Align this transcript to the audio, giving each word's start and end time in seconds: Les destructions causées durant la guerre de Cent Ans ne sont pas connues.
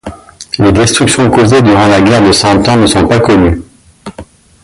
Les 0.57 0.71
destructions 0.71 1.29
causées 1.29 1.61
durant 1.61 1.85
la 1.85 2.01
guerre 2.01 2.25
de 2.27 2.31
Cent 2.31 2.67
Ans 2.67 2.75
ne 2.75 2.87
sont 2.87 3.07
pas 3.07 3.19
connues. 3.19 3.61